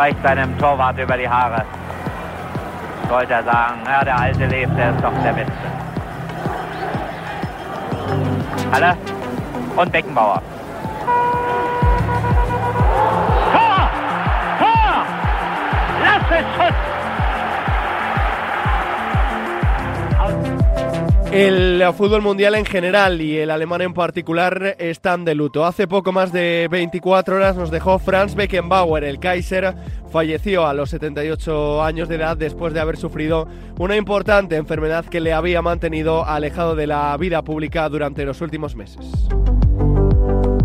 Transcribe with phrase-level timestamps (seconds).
[0.00, 1.62] streicht seinem Torwart über die Haare.
[3.06, 5.52] Sollte er sagen, ja, der Alte lebt, der ist doch der Beste.
[8.72, 8.96] Halle
[9.76, 10.40] und Beckenbauer.
[21.32, 25.64] El fútbol mundial en general y el alemán en particular están de luto.
[25.64, 29.74] Hace poco más de 24 horas nos dejó Franz Beckenbauer, el Kaiser,
[30.10, 33.46] falleció a los 78 años de edad después de haber sufrido
[33.78, 38.74] una importante enfermedad que le había mantenido alejado de la vida pública durante los últimos
[38.74, 39.06] meses.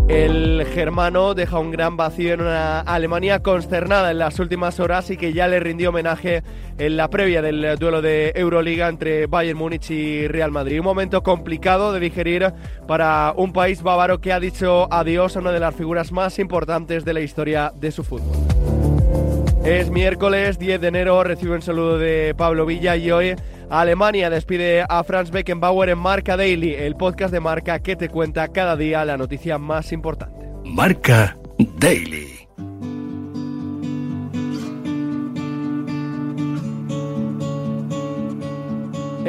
[0.08, 5.16] El germano deja un gran vacío en una Alemania consternada en las últimas horas y
[5.16, 6.44] que ya le rindió homenaje
[6.78, 10.78] en la previa del duelo de Euroliga entre Bayern Múnich y Real Madrid.
[10.78, 12.52] Un momento complicado de digerir
[12.86, 17.04] para un país bávaro que ha dicho adiós a una de las figuras más importantes
[17.04, 18.36] de la historia de su fútbol.
[19.64, 23.34] Es miércoles 10 de enero, recibo un saludo de Pablo Villa y hoy
[23.68, 28.46] Alemania despide a Franz Beckenbauer en Marca Daily, el podcast de Marca que te cuenta
[28.48, 30.46] cada día la noticia más importante.
[30.64, 31.36] Marca
[31.78, 32.46] Daily.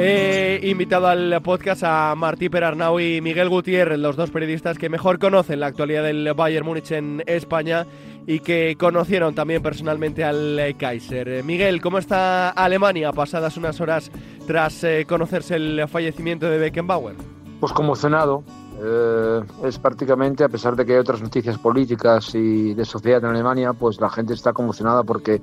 [0.00, 5.18] He invitado al podcast a Martí Perarnau y Miguel Gutiérrez, los dos periodistas que mejor
[5.18, 7.84] conocen la actualidad del Bayern Múnich en España
[8.28, 11.42] y que conocieron también personalmente al Kaiser.
[11.44, 14.10] Miguel, ¿cómo está Alemania pasadas unas horas
[14.46, 17.16] tras eh, conocerse el fallecimiento de Beckenbauer?
[17.58, 18.44] Pues conmocionado.
[18.82, 23.30] Eh, es prácticamente, a pesar de que hay otras noticias políticas y de sociedad en
[23.30, 25.40] Alemania, pues la gente está conmocionada porque,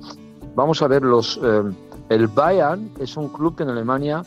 [0.54, 1.62] vamos a ver, los, eh,
[2.08, 4.22] el Bayern es un club que en Alemania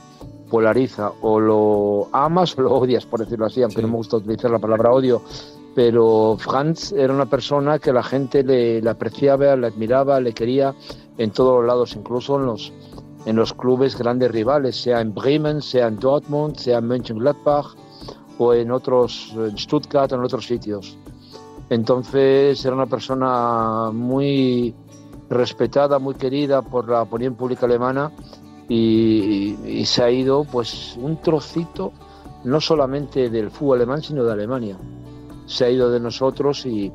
[0.52, 4.52] polariza, o lo amas o lo odias, por decirlo así, aunque no me gusta utilizar
[4.52, 5.22] la palabra odio,
[5.76, 10.74] pero Franz era una persona que la gente le, le, apreciaba, le admiraba, le quería
[11.18, 12.74] en todos los lados, incluso en los,
[13.26, 17.76] en los clubes grandes rivales, sea en Bremen, sea en Dortmund, sea en Mönchengladbach
[18.38, 20.98] o en otros, en Stuttgart en otros sitios.
[21.70, 24.74] Entonces era una persona muy
[25.30, 28.12] respetada, muy querida por la opinión pública alemana
[28.68, 31.92] y, y, se ha ido pues un trocito
[32.44, 34.78] no solamente del fútbol alemán, sino de Alemania.
[35.50, 36.94] Se ha ido de nosotros y,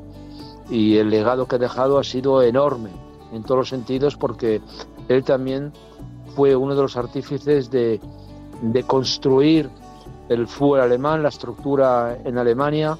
[0.69, 2.89] y el legado que ha dejado ha sido enorme
[3.33, 4.61] en todos los sentidos porque
[5.09, 5.71] él también
[6.35, 7.99] fue uno de los artífices de,
[8.61, 9.69] de construir
[10.29, 12.97] el fútbol alemán, la estructura en Alemania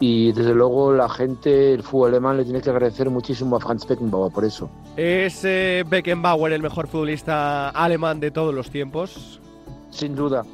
[0.00, 3.86] y desde luego la gente, el fútbol alemán le tiene que agradecer muchísimo a Franz
[3.86, 4.68] Beckenbauer por eso.
[4.96, 9.40] ¿Es eh, Beckenbauer el mejor futbolista alemán de todos los tiempos?
[9.90, 10.44] Sin duda,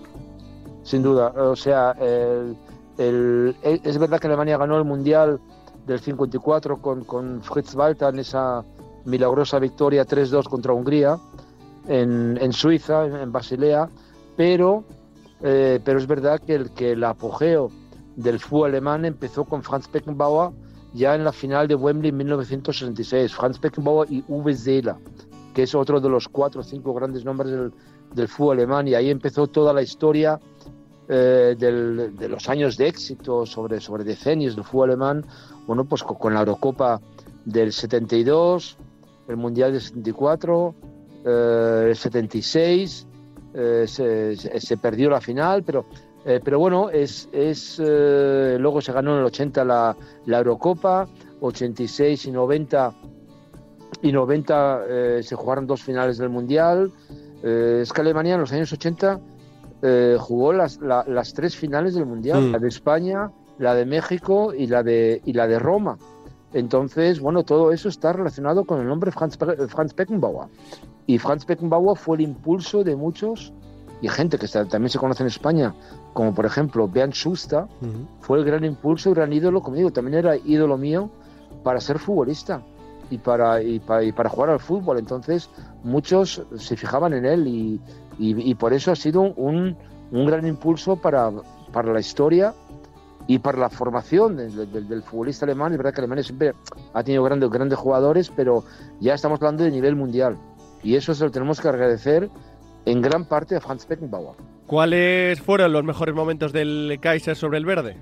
[0.82, 1.28] sin duda.
[1.36, 2.54] O sea, el,
[3.00, 5.40] es verdad que Alemania ganó el Mundial
[5.86, 8.64] del 54 con, Fritz Walter en esa
[9.06, 11.18] milagrosa victoria 3-2 contra Hungría
[11.88, 13.88] en, Suiza, en, en, Basilea,
[14.36, 14.84] pero,
[15.42, 17.70] eh, pero es verdad que el, que el apogeo
[18.16, 20.52] del fútbol alemán empezó con Franz Beckenbauer
[20.92, 23.32] ya en la final de Wembley en 1966.
[23.32, 24.96] Franz Beckenbauer y Uwe Seeler,
[25.54, 27.72] que es otro de los cuatro o cinco grandes nombres del,
[28.14, 30.38] del fútbol alemán, y ahí empezó toda la historia
[31.10, 35.26] eh, del, de los años de éxito sobre, sobre decenios del fútbol alemán,
[35.66, 37.00] bueno, pues con, con la Eurocopa
[37.44, 38.78] del 72,
[39.28, 40.74] el Mundial del 74,
[41.26, 43.06] eh, el 76,
[43.52, 45.84] eh, se, se, perdió la final, pero
[46.24, 49.96] eh, pero bueno, es, es eh, luego se ganó en el 80 la,
[50.26, 51.08] la Eurocopa,
[51.40, 52.94] 86 y 90
[54.02, 56.92] y 90 eh, se jugaron dos finales del Mundial.
[57.42, 59.18] es que Alemania en los años 80
[60.18, 62.52] jugó las, la, las tres finales del Mundial, mm.
[62.52, 65.98] la de España, la de México y la de, y la de Roma.
[66.52, 70.48] Entonces, bueno, todo eso está relacionado con el nombre Franz, Franz Beckenbauer.
[71.06, 73.52] Y Franz Beckenbauer fue el impulso de muchos
[74.02, 75.74] y gente que está, también se conoce en España,
[76.14, 78.06] como por ejemplo Bernd Schuster, uh -huh.
[78.20, 81.10] fue el gran impulso, el gran ídolo conmigo, también era ídolo mío
[81.62, 82.62] para ser futbolista
[83.10, 84.98] y para, y para, y para jugar al fútbol.
[84.98, 85.50] Entonces
[85.82, 87.80] muchos se fijaban en él y,
[88.18, 89.76] y, y por eso ha sido un,
[90.10, 91.30] un gran impulso para,
[91.72, 92.54] para, la historia
[93.26, 95.72] y para la formación del, del, del, futbolista alemán.
[95.72, 96.54] Es verdad que Alemania siempre
[96.94, 98.64] ha tenido grandes, grandes jugadores, pero
[99.00, 100.36] ya estamos hablando de nivel mundial.
[100.82, 102.30] Y eso se lo tenemos que agradecer
[102.86, 104.36] en gran parte a Franz Beckenbauer.
[104.66, 107.98] ¿Cuáles fueron los mejores momentos del Kaiser sobre el verde?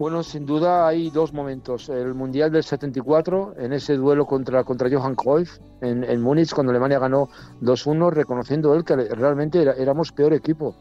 [0.00, 1.90] Bueno, sin duda hay dos momentos.
[1.90, 6.70] El Mundial del 74, en ese duelo contra, contra Johann Cruyff en, en Múnich, cuando
[6.70, 7.28] Alemania ganó
[7.60, 10.74] 2-1, reconociendo él que realmente era, éramos peor equipo,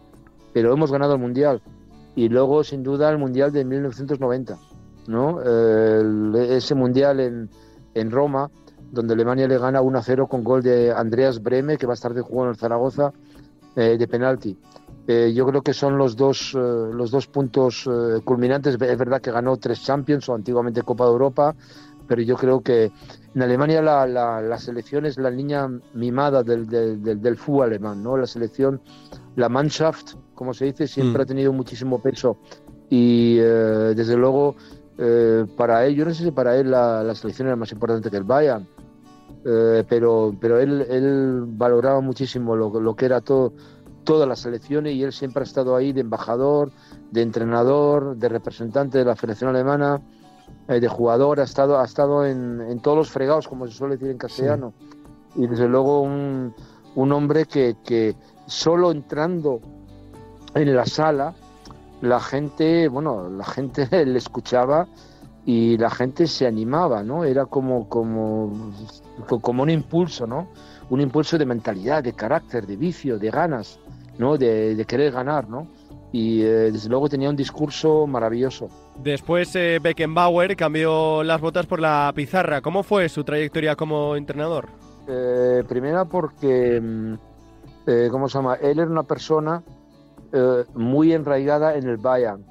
[0.54, 1.62] pero hemos ganado el Mundial.
[2.16, 4.58] Y luego, sin duda, el Mundial de 1990,
[5.08, 5.42] ¿no?
[5.42, 7.50] El, ese Mundial en,
[7.96, 8.50] en Roma,
[8.90, 12.22] donde Alemania le gana 1-0 con gol de Andreas Breme, que va a estar de
[12.22, 13.12] juego en Zaragoza,
[13.76, 14.58] eh, de penalti.
[15.08, 18.76] Eh, yo creo que son los dos, eh, los dos puntos eh, culminantes.
[18.80, 21.56] Es verdad que ganó tres Champions o antiguamente Copa de Europa,
[22.08, 22.92] pero yo creo que
[23.36, 27.68] en Alemania la, la, la selección es la niña mimada del, del, del, del, fútbol
[27.68, 28.18] alemán, ¿no?
[28.18, 28.82] La selección,
[29.36, 31.24] la Mannschaft, como se dice, siempre Mm.
[31.24, 32.38] ha tenido muchísimo peso
[32.90, 34.56] y eh, desde luego
[34.98, 38.10] eh, para él, yo no sé si para él la, la selección era más importante
[38.10, 38.68] que el Bayern,
[39.46, 43.54] eh, pero, pero él, él valoraba muchísimo lo, lo que era todo,
[44.04, 46.72] todas las selecciones y él siempre ha estado ahí de embajador,
[47.12, 50.02] de entrenador, de representante de la Federación Alemana,
[50.68, 53.98] eh, de jugador, ha estado, ha estado en, en, todos los fregados, como se suele
[53.98, 54.74] decir en castellano.
[54.78, 55.44] Sí.
[55.44, 56.54] Y desde luego un,
[56.96, 58.16] un hombre que, que,
[58.46, 59.62] solo entrando
[60.54, 61.34] en la sala,
[62.02, 64.88] la gente, bueno, la gente le escuchaba
[65.46, 67.24] y la gente se animaba, ¿no?
[67.24, 68.72] Era como, como,
[69.42, 70.48] como un impulso, ¿no?
[70.90, 73.80] Un impulso de mentalidad, de carácter, de vicio, de ganas,
[74.20, 74.38] ¿no?
[74.38, 75.68] De, de querer ganar, ¿no?
[76.12, 78.70] Y eh, desde luego tenía un discurso maravilloso.
[79.02, 82.62] Después eh, Beckenbauer cambió las botas por la pizarra.
[82.62, 84.68] ¿Cómo fue su trayectoria como entrenador?
[85.08, 86.82] Eh, primera porque,
[87.88, 88.56] eh, ¿cómo se llama?
[88.56, 89.64] Él era una persona
[90.76, 92.46] muy enraigada en el Bayern.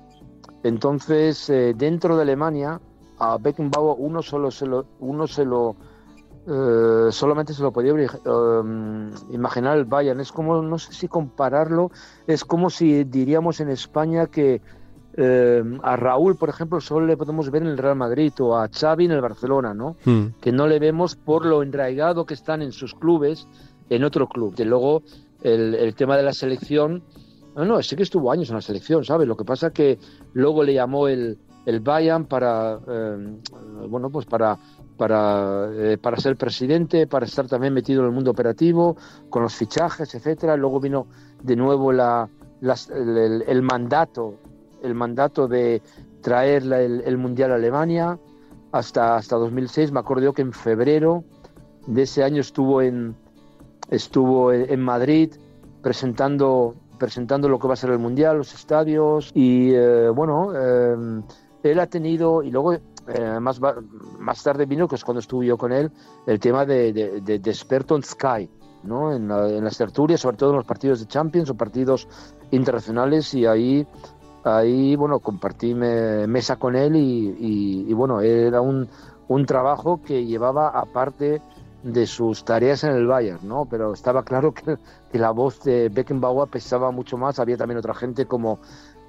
[0.65, 2.81] Entonces, dentro de Alemania,
[3.21, 5.77] a Beckenbauer uno solo se lo, uno se lo
[6.51, 10.21] eh, solamente se lo podía um, imaginar el Bayern.
[10.21, 11.91] Es como, no sé si compararlo,
[12.27, 14.63] es como si diríamos en España que
[15.21, 18.69] eh, a Raúl, por ejemplo, solo le podemos ver en el Real Madrid o a
[18.69, 19.97] Xavi en el Barcelona, ¿no?
[20.05, 20.29] Hmm.
[20.41, 23.47] Que no le vemos por lo enraigado que están en sus clubes
[23.91, 24.55] en otro club.
[24.57, 25.03] Y luego
[25.43, 27.03] el, el tema de la selección,
[27.57, 29.29] no, no, sí que estuvo años en la selección, ¿sabes?
[29.29, 29.99] Lo que pasa que
[30.33, 31.37] luego le llamó el,
[31.67, 33.37] el Bayern para, eh,
[33.89, 34.57] bueno, pues para
[34.99, 38.97] para, eh, para ser presidente, para estar también metido en el mundo operativo,
[39.31, 40.57] con los fichajes, etcétera.
[40.57, 41.07] Luego vino
[41.43, 42.29] de nuevo la,
[42.61, 44.35] el, el, mandato,
[44.83, 45.81] el mandato de
[46.21, 48.19] traer la, el, el, mundial a Alemania
[48.73, 49.93] hasta hasta 2006.
[49.93, 51.25] Me acuerdo que en febrero
[51.87, 53.15] de ese año estuvo en
[53.91, 55.33] estuvo en Madrid
[55.81, 60.53] presentando presentando lo que va a ser el mundial, los estadios y eh, bueno.
[60.55, 61.23] Eh,
[61.63, 62.77] él ha tenido, y luego
[63.09, 65.91] eh, más, tarde vino, que es cuando estuve yo con él,
[66.27, 68.49] el tema de, de, de, de Sky,
[68.83, 69.13] ¿no?
[69.15, 72.09] En, la, en, las tertulias, sobre todo en los partidos de Champions o partidos
[72.51, 73.87] internacionales, y ahí,
[74.45, 78.89] ahí bueno, compartí me, mesa con él y, y, y, bueno, era un,
[79.29, 81.41] un trabajo que llevaba aparte
[81.83, 83.67] de sus tareas en el Bayern, ¿no?
[83.67, 84.77] Pero estaba claro que,
[85.11, 88.59] que la voz de Beckenbauer pesaba mucho más, había también otra gente como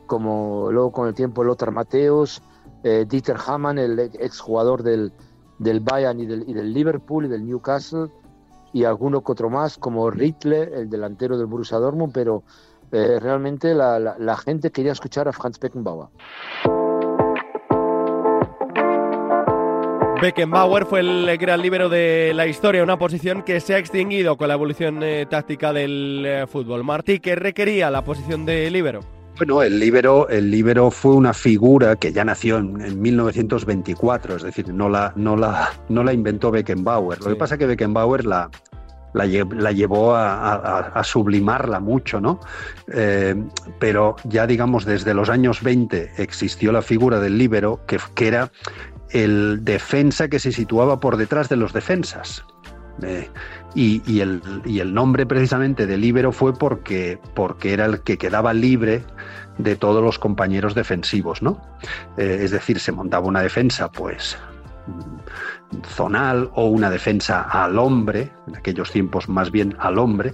[0.10, 2.42] como luego con el tiempo Lothar Mateos,
[2.84, 5.14] eh, Dieter Hamann, el exjugador del,
[5.60, 8.10] del Bayern y del, y del, Liverpool y del Newcastle,
[8.74, 12.44] y alguno que otro más, como Ritle, el delantero del Borussia Dortmund, pero
[12.92, 16.08] eh, realmente la, gente quería escuchar a Franz Beckenbauer.
[20.22, 24.48] Beckenbauer fue el gran libero de la historia, una posición que se ha extinguido con
[24.48, 26.84] la evolución eh, táctica del eh, fútbol.
[26.84, 29.19] Martí, ¿qué requería la posición de libero?
[29.40, 34.44] Bueno, el libero, el libero fue una figura que ya nació en, en 1924, es
[34.44, 37.20] decir, no la, no la, no la inventó Beckenbauer.
[37.20, 37.30] Lo sí.
[37.30, 38.50] que pasa es que Beckenbauer la,
[39.14, 42.42] la, la llevó a, a, a, sublimarla mucho, ¿no?
[42.92, 43.34] Eh,
[43.80, 48.52] pero ya, digamos, desde los años 20 existió la figura del libero, que, que era
[49.12, 52.44] el defensa que se situaba por detrás de los defensas.
[53.02, 53.30] Eh,
[53.76, 59.04] y, el, nombre precisamente de libero fue porque, porque era el que quedaba libre
[59.58, 61.62] de todos los compañeros defensivos, ¿no?
[62.18, 64.38] Eh, es decir, se montaba una defensa, pues
[65.86, 70.34] zonal o una defensa al hombre, en aquellos tiempos más bien al hombre,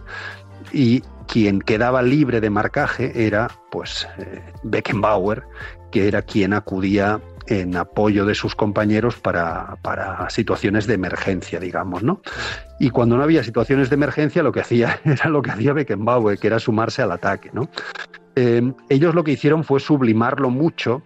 [0.71, 5.43] y quien quedaba libre de marcaje era, pues, eh, Beckenbauer,
[5.91, 12.03] que era quien acudía en apoyo de sus compañeros para, para, situaciones de emergencia, digamos,
[12.03, 12.21] ¿no?
[12.79, 16.39] Y cuando no había situaciones de emergencia, lo que hacía era lo que hacía Beckenbauer,
[16.39, 17.69] que era sumarse al ataque, ¿no?
[18.35, 21.03] Eh, ellos lo que hicieron fue sublimarlo mucho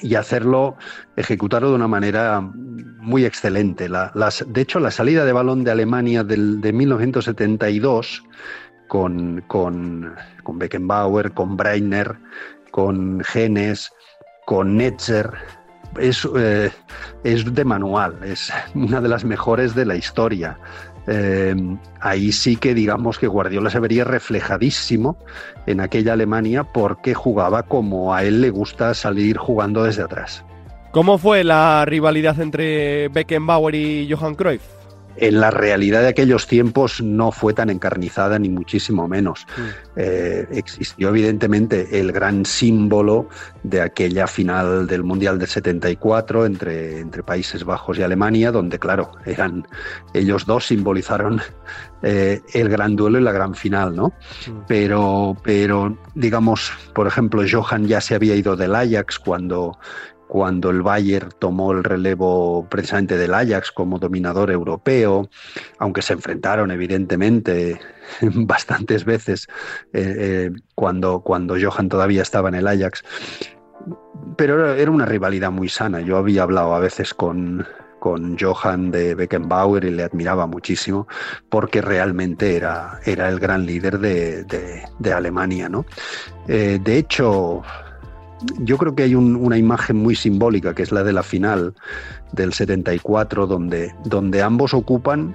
[0.00, 0.76] y hacerlo,
[1.16, 3.88] ejecutarlo de una manera muy excelente.
[3.88, 8.22] La, las, de hecho, la salida de balón de Alemania del, de 1972
[8.88, 12.16] con, con, con Beckenbauer, con Breitner,
[12.70, 13.90] con Genes,
[14.46, 15.30] con Netzer,
[16.00, 16.70] es, eh,
[17.24, 20.58] es, de manual, es una de las mejores de la historia.
[21.08, 21.54] Eh,
[22.00, 25.16] ahí sí que digamos que Guardiola se vería reflejadísimo
[25.66, 30.44] en aquella Alemania porque jugaba como a él le gusta salir jugando desde atrás.
[30.92, 34.75] ¿Cómo fue la rivalidad entre Beckenbauer y Johan Cruyff?
[35.16, 39.46] En la realidad de aquellos tiempos no fue tan encarnizada ni muchísimo menos.
[39.56, 39.62] Mm.
[39.96, 43.28] Eh, existió evidentemente el gran símbolo
[43.62, 49.12] de aquella final del Mundial del 74 entre, entre Países Bajos y Alemania, donde claro,
[49.24, 49.66] eran
[50.12, 51.40] ellos dos simbolizaron
[52.02, 54.08] eh, el gran duelo y la gran final, ¿no?
[54.46, 54.60] Mm.
[54.68, 59.78] Pero, pero digamos, por ejemplo, Johan ya se había ido del Ajax cuando
[60.28, 65.28] cuando el Bayern tomó el relevo precisamente del Ajax como dominador europeo,
[65.78, 67.80] aunque se enfrentaron evidentemente
[68.20, 69.46] bastantes veces
[69.92, 73.04] eh, eh, cuando, cuando Johan todavía estaba en el Ajax.
[74.36, 76.00] Pero era una rivalidad muy sana.
[76.00, 77.64] Yo había hablado a veces con,
[78.00, 81.06] con Johan de Beckenbauer y le admiraba muchísimo
[81.48, 85.68] porque realmente era, era el gran líder de, Alemania.
[85.68, 85.86] ¿no?
[86.48, 87.62] Eh, de hecho,
[88.58, 91.74] yo creo que hay una imagen muy simbólica, que es la de la final
[92.32, 95.34] del 74, donde, donde ambos ocupan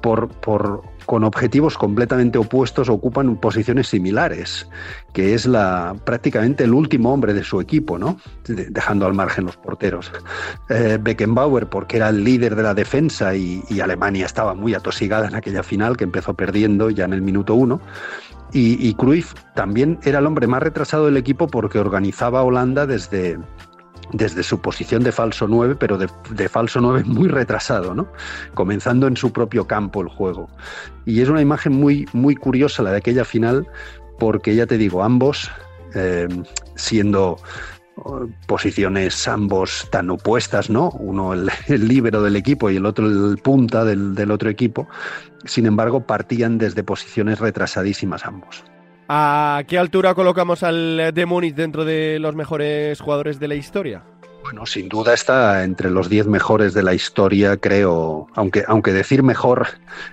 [0.00, 4.68] por, con objetivos completamente opuestos, ocupan posiciones similares,
[5.12, 8.18] que es la, prácticamente el último hombre de su equipo, ¿no?
[8.46, 10.12] dejando al margen los porteros.
[10.68, 15.34] Eh, Beckenbauer, porque era el líder de la defensa y Alemania estaba muy atosigada en
[15.34, 17.80] aquella final, que empezó perdiendo ya en el minuto uno.
[18.52, 23.38] Y, Cruyff también era el hombre más retrasado del equipo porque organizaba a Holanda desde,
[24.12, 28.08] desde su posición de falso 9, pero de, falso 9 muy retrasado, ¿no?
[28.54, 30.48] Comenzando en su propio campo el juego.
[31.04, 33.66] Y es una imagen muy, muy curiosa la de aquella final,
[34.18, 35.50] porque ya te digo, ambos,
[35.94, 36.28] eh,
[36.76, 37.38] siendo
[38.46, 40.90] posiciones ambos tan opuestas, ¿no?
[40.90, 44.88] Uno el, el líbero del equipo y el otro el punta del, otro equipo.
[45.44, 48.64] Sin embargo, partían desde posiciones retrasadísimas ambos.
[49.08, 54.02] ¿A qué altura colocamos al de dentro de los mejores jugadores de la historia?
[54.46, 59.24] Bueno, sin duda está entre los 10 mejores de la historia, creo, aunque, aunque decir
[59.24, 59.66] mejor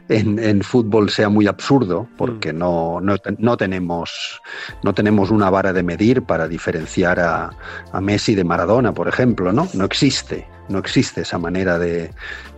[0.09, 2.57] en, fútbol sea muy absurdo, porque mm.
[2.57, 4.41] no, no, tenemos,
[4.81, 7.51] no tenemos una vara de medir para diferenciar a,
[7.91, 9.69] a, Messi de Maradona, por ejemplo, ¿no?
[9.75, 12.09] No existe, no existe esa manera de,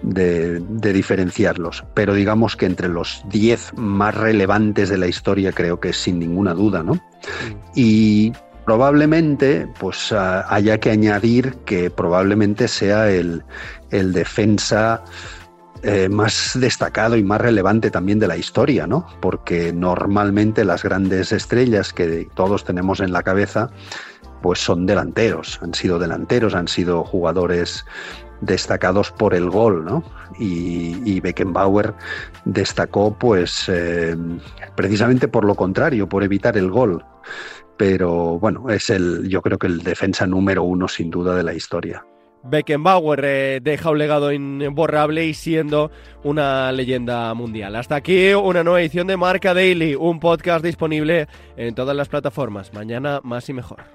[0.01, 5.81] de, de diferenciarlos, pero digamos que entre los 10 más relevantes de la historia creo
[5.81, 6.93] que es sin ninguna duda, ¿no?
[6.93, 6.99] Mm.
[7.75, 8.33] Y
[8.65, 13.43] Probablemente pues haya que añadir que probablemente sea el,
[13.91, 15.03] defensa
[15.83, 19.05] eh, más destacado y más relevante también de la historia, ¿no?
[19.21, 23.69] Porque normalmente las grandes estrellas que todos tenemos en la cabeza
[24.41, 27.85] pues son delanteros, han sido delanteros, han sido jugadores
[28.41, 30.03] destacados por el gol, ¿no?
[30.39, 31.93] Y, Beckenbauer
[32.45, 34.15] destacó, pues, eh,
[34.75, 37.03] precisamente por lo contrario, por evitar el gol
[37.77, 41.53] pero bueno, es el, yo creo que el defensa número uno sin duda de la
[41.53, 42.05] historia.
[42.43, 45.89] Beckenbauer eh, deja un legado imborrable y siendo
[46.23, 47.75] una leyenda mundial.
[47.75, 51.27] Hasta aquí una nueva edición de Marca Daily, un podcast disponible
[51.57, 52.71] en todas las plataformas.
[52.71, 53.94] Mañana más y mejor.